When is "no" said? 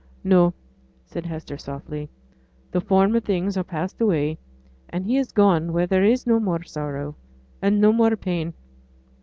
0.23-0.55, 6.25-6.39, 7.79-7.93